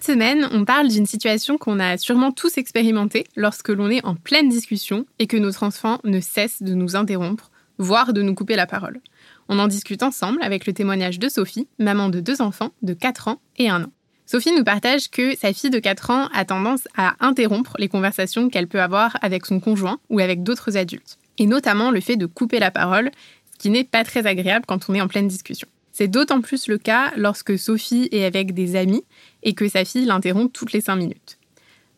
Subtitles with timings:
[0.00, 4.14] Cette semaine, on parle d'une situation qu'on a sûrement tous expérimentée lorsque l'on est en
[4.14, 8.56] pleine discussion et que notre enfant ne cesse de nous interrompre, voire de nous couper
[8.56, 9.02] la parole.
[9.50, 13.28] On en discute ensemble avec le témoignage de Sophie, maman de deux enfants de 4
[13.28, 13.92] ans et 1 an.
[14.24, 18.48] Sophie nous partage que sa fille de 4 ans a tendance à interrompre les conversations
[18.48, 22.24] qu'elle peut avoir avec son conjoint ou avec d'autres adultes, et notamment le fait de
[22.24, 23.10] couper la parole,
[23.52, 25.68] ce qui n'est pas très agréable quand on est en pleine discussion.
[26.00, 29.04] C'est d'autant plus le cas lorsque Sophie est avec des amis
[29.42, 31.36] et que sa fille l'interrompt toutes les cinq minutes.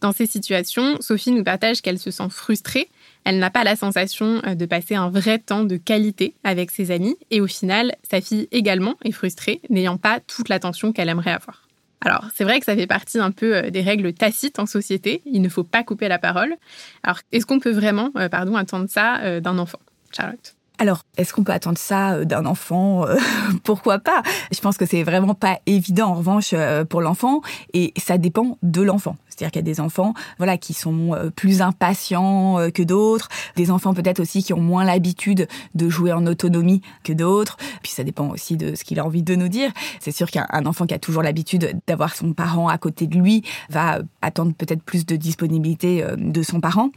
[0.00, 2.89] Dans ces situations, Sophie nous partage qu'elle se sent frustrée,
[3.23, 6.91] elle n'a pas la sensation euh, de passer un vrai temps de qualité avec ses
[6.91, 11.30] amis et au final, sa fille également est frustrée, n'ayant pas toute l'attention qu'elle aimerait
[11.30, 11.69] avoir.
[12.00, 15.23] Alors, c'est vrai que ça fait partie un peu euh, des règles tacites en société,
[15.27, 16.56] il ne faut pas couper la parole.
[17.05, 19.78] Alors, est-ce qu'on peut vraiment, euh, attendre ça d'un enfant?
[20.11, 23.16] Charlotte alors, est-ce qu'on peut attendre ça euh, d'un enfant euh,
[23.62, 24.25] Pourquoi pas?
[24.52, 27.41] Je pense que c'est vraiment pas évident en revanche euh, pour l'enfant
[27.72, 29.16] et ça dépend de l'enfant.
[29.28, 33.94] C'est-à-dire qu'il y a des enfants, voilà, qui sont plus impatients que d'autres, des enfants
[33.94, 37.56] peut-être aussi qui ont moins l'habitude de jouer en autonomie que d'autres.
[37.83, 39.72] Puis ça dépend aussi de ce qu'il a envie de nous dire.
[40.00, 43.42] C'est sûr qu'un enfant qui a toujours l'habitude d'avoir son parent à côté de lui
[43.70, 46.91] va attendre peut-être plus de disponibilité de son parent.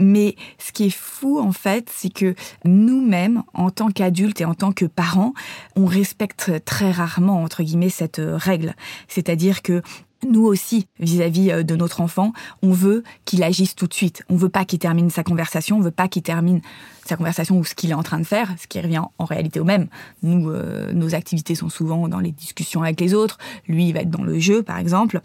[0.00, 3.17] Mais ce qui est fou en fait, c'est que nous-mêmes
[3.54, 5.34] en tant qu'adulte et en tant que parent,
[5.76, 8.74] on respecte très rarement, entre guillemets, cette euh, règle.
[9.08, 9.82] C'est-à-dire que
[10.26, 12.32] nous aussi, vis-à-vis euh, de notre enfant,
[12.62, 14.22] on veut qu'il agisse tout de suite.
[14.28, 16.60] On veut pas qu'il termine sa conversation, on veut pas qu'il termine
[17.04, 19.60] sa conversation ou ce qu'il est en train de faire, ce qui revient en réalité
[19.60, 19.86] au même.
[20.22, 23.38] Nous, euh, nos activités sont souvent dans les discussions avec les autres.
[23.68, 25.20] Lui, il va être dans le jeu, par exemple,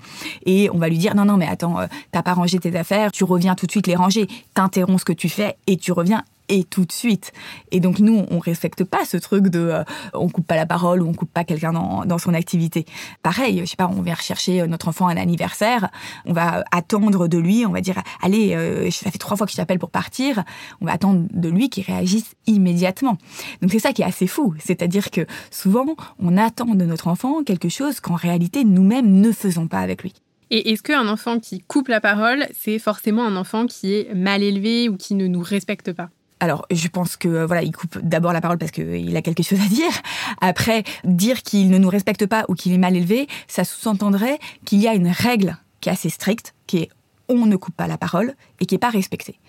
[0.45, 1.77] et on va lui dire non, non, mais attends,
[2.11, 5.13] t'as pas rangé tes affaires, tu reviens tout de suite les ranger, t'interromps ce que
[5.13, 7.31] tu fais et tu reviens et tout de suite.
[7.71, 9.83] Et donc nous, on respecte pas ce truc de euh,
[10.13, 12.85] on coupe pas la parole ou on coupe pas quelqu'un dans, dans son activité.
[13.21, 15.89] Pareil, je sais pas, on vient rechercher euh, notre enfant à un anniversaire,
[16.25, 19.51] on va attendre de lui, on va dire allez, euh, ça fait trois fois que
[19.51, 20.43] je t'appelle pour partir,
[20.81, 23.17] on va attendre de lui qu'il réagisse immédiatement.
[23.61, 25.85] Donc c'est ça qui est assez fou, c'est-à-dire que souvent
[26.19, 30.13] on attend de notre enfant quelque chose qu'en réalité nous-mêmes ne faisons pas avec lui.
[30.49, 34.43] Et est-ce qu'un enfant qui coupe la parole, c'est forcément un enfant qui est mal
[34.43, 36.09] élevé ou qui ne nous respecte pas?
[36.43, 39.43] Alors, je pense que euh, voilà, il coupe d'abord la parole parce qu'il a quelque
[39.43, 39.93] chose à dire.
[40.41, 44.81] Après, dire qu'il ne nous respecte pas ou qu'il est mal élevé, ça sous-entendrait qu'il
[44.81, 46.89] y a une règle qui est assez stricte, qui est
[47.29, 49.39] on ne coupe pas la parole et qui est pas respectée.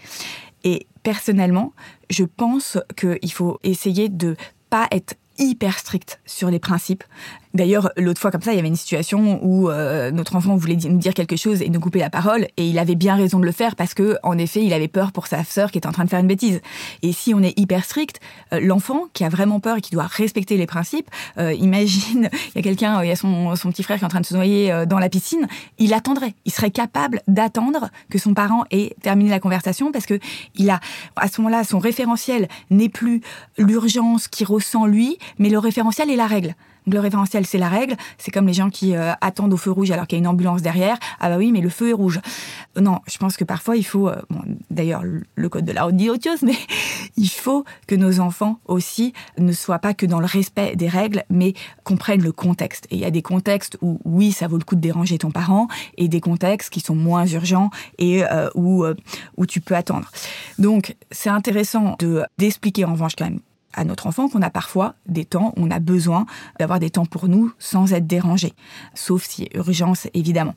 [0.63, 1.73] Et personnellement,
[2.11, 4.37] je pense qu'il faut essayer de
[4.71, 7.03] pas être hyper strict sur les principes.
[7.55, 10.77] D'ailleurs, l'autre fois, comme ça, il y avait une situation où euh, notre enfant voulait
[10.77, 13.45] nous dire quelque chose et nous couper la parole, et il avait bien raison de
[13.45, 15.93] le faire parce que, en effet, il avait peur pour sa sœur qui était en
[15.93, 16.61] train de faire une bêtise.
[17.03, 18.19] Et si on est hyper strict,
[18.53, 22.57] euh, l'enfant qui a vraiment peur et qui doit respecter les principes, euh, imagine, il
[22.57, 24.27] y a quelqu'un, il y a son, son, petit frère qui est en train de
[24.27, 25.47] se noyer dans la piscine,
[25.79, 30.19] il attendrait, il serait capable d'attendre que son parent ait terminé la conversation parce que
[30.57, 30.81] il a,
[31.15, 33.21] à ce moment-là, son référentiel n'est plus
[33.59, 37.97] l'urgence qu'il ressent lui, mais le référentiel est la règle le référentiel, c'est la règle.
[38.19, 40.29] C'est comme les gens qui euh, attendent au feu rouge alors qu'il y a une
[40.29, 40.99] ambulance derrière.
[41.21, 42.21] Ah bah oui, mais le feu est rouge.
[42.81, 44.17] Non, je pense que parfois il faut, euh,
[44.71, 46.57] d'ailleurs le code de la route dit autre chose, mais
[47.17, 51.25] il faut que nos enfants aussi ne soient pas que dans le respect des règles,
[51.31, 52.87] mais comprennent le contexte.
[52.91, 55.31] Et il y a des contextes où oui, ça vaut le coup de déranger ton
[55.31, 58.85] parent, et des contextes qui sont moins urgents et euh, où
[59.37, 60.11] où tu peux attendre.
[60.59, 63.41] Donc c'est intéressant de d'expliquer en revanche quand même
[63.75, 66.27] à notre enfant qu'on a parfois des temps, on a besoin
[66.59, 68.53] d'avoir des temps pour nous sans être dérangé,
[68.95, 70.55] sauf si urgence évidemment.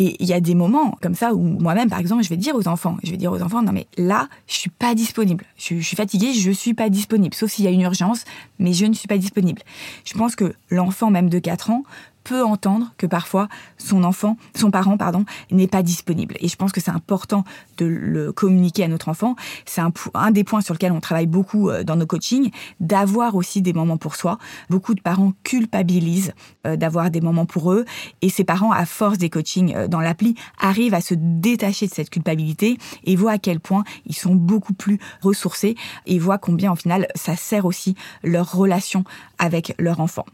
[0.00, 2.54] Et il y a des moments comme ça où moi-même, par exemple, je vais dire
[2.54, 5.44] aux enfants, je vais dire aux enfants, non mais là, je suis pas disponible.
[5.56, 7.34] Je, suis fatiguée, je suis pas disponible.
[7.34, 8.24] Sauf s'il y a une urgence,
[8.60, 9.60] mais je ne suis pas disponible.
[10.04, 11.82] Je pense que l'enfant, même de 4 ans,
[12.28, 13.48] peut entendre que parfois
[13.78, 16.34] son enfant, son parent, pardon, n'est pas disponible.
[16.40, 17.42] Et je pense que c'est important
[17.78, 19.34] de le communiquer à notre enfant.
[19.64, 23.34] C'est un, un, des points sur lequel on travaille beaucoup euh, dans nos coachings, d'avoir
[23.34, 24.36] aussi des moments pour soi.
[24.68, 26.34] Beaucoup de parents culpabilisent
[26.66, 27.86] euh, d'avoir des moments pour eux,
[28.20, 31.94] et ces parents, à force des coachings euh, dans l'appli, arrivent à se détacher de
[31.94, 36.72] cette culpabilité et voient à quel point ils sont beaucoup plus ressourcés et voient combien,
[36.72, 39.04] en final, ça sert aussi leur relation
[39.38, 40.24] avec leur enfant.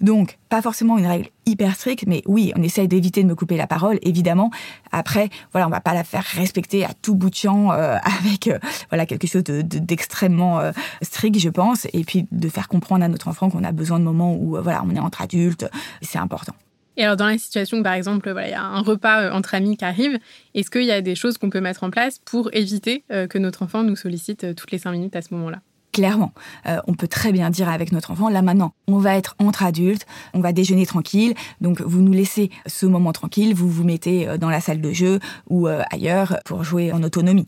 [0.00, 3.56] Donc, pas forcément une règle hyper stricte, mais oui, on essaye d'éviter de me couper
[3.56, 4.50] la parole, évidemment.
[4.92, 8.48] Après, voilà, on va pas la faire respecter à tout bout de champ euh, avec
[8.48, 8.58] euh,
[8.90, 10.72] voilà quelque chose d'extrêmement de,
[11.02, 14.04] strict, je pense, et puis de faire comprendre à notre enfant qu'on a besoin de
[14.04, 15.68] moments où voilà, on est entre adultes,
[16.02, 16.54] c'est important.
[16.96, 19.84] Et alors, dans la situation, par exemple, il y a un repas entre amis qui
[19.84, 20.18] arrive,
[20.54, 23.64] est-ce qu'il y a des choses qu'on peut mettre en place pour éviter que notre
[23.64, 25.58] enfant nous sollicite toutes les cinq minutes à ce moment-là?
[25.94, 26.32] Clairement.
[26.66, 29.62] Euh, on peut très bien dire avec notre enfant, là maintenant, on va être entre
[29.62, 34.28] adultes, on va déjeuner tranquille, donc vous nous laissez ce moment tranquille, vous vous mettez
[34.28, 37.46] euh, dans la salle de jeu ou euh, ailleurs pour jouer en autonomie.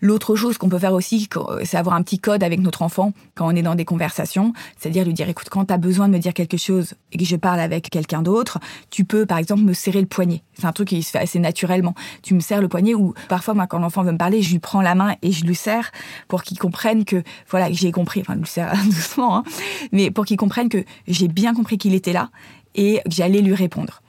[0.00, 1.28] L'autre chose qu'on peut faire aussi,
[1.64, 5.04] c'est avoir un petit code avec notre enfant quand on est dans des conversations, c'est-à-dire
[5.04, 7.36] lui dire écoute, quand tu as besoin de me dire quelque chose et que je
[7.36, 8.58] parle avec quelqu'un d'autre,
[8.90, 10.42] tu peux par exemple me serrer le poignet.
[10.54, 11.94] C'est un truc qui se fait assez naturellement.
[12.22, 14.58] Tu me serres le poignet ou parfois moi quand l'enfant veut me parler, je lui
[14.58, 15.90] prends la main et je lui serre
[16.28, 19.44] pour qu'il comprenne que voilà, j'ai compris, enfin je lui serre doucement hein,
[19.92, 22.30] mais pour qu'il comprenne que j'ai bien compris qu'il était là
[22.74, 24.02] et que j'allais lui répondre.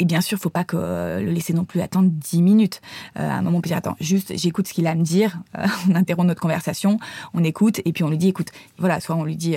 [0.00, 2.80] Et bien sûr, faut pas que, euh, le laisser non plus attendre 10 minutes.
[3.18, 5.02] Euh, à un moment, on peut dire, attends, juste, j'écoute ce qu'il a à me
[5.02, 5.38] dire.
[5.58, 6.98] Euh, on interrompt notre conversation,
[7.34, 8.48] on écoute, et puis on lui dit, écoute,
[8.78, 9.56] voilà, soit on lui dit,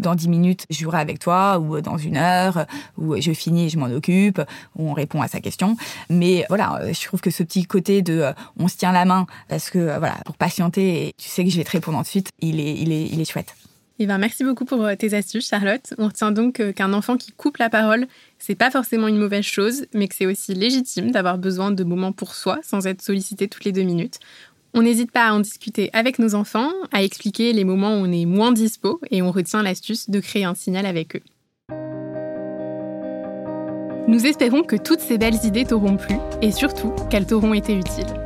[0.00, 2.66] dans 10 minutes, je jouerai avec toi, ou dans une heure,
[2.96, 4.40] ou je finis et je m'en occupe,
[4.76, 5.76] ou on répond à sa question.
[6.08, 9.68] Mais voilà, je trouve que ce petit côté de, on se tient la main, parce
[9.68, 12.74] que, voilà, pour patienter, et tu sais que je vais te répondre ensuite, il est,
[12.76, 13.54] il est, il est chouette.
[13.98, 15.94] Eh ben, merci beaucoup pour tes astuces, Charlotte.
[15.96, 18.06] On retient donc qu'un enfant qui coupe la parole,
[18.38, 22.12] c'est pas forcément une mauvaise chose, mais que c'est aussi légitime d'avoir besoin de moments
[22.12, 24.18] pour soi sans être sollicité toutes les deux minutes.
[24.74, 28.12] On n'hésite pas à en discuter avec nos enfants, à expliquer les moments où on
[28.12, 31.22] est moins dispo et on retient l'astuce de créer un signal avec eux.
[34.08, 38.25] Nous espérons que toutes ces belles idées t'auront plu et surtout qu'elles t'auront été utiles.